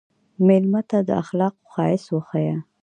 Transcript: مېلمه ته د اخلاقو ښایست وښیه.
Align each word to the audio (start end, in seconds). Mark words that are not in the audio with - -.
مېلمه 0.47 0.81
ته 0.89 0.97
د 1.07 1.09
اخلاقو 1.21 1.67
ښایست 1.71 2.07
وښیه. 2.11 2.55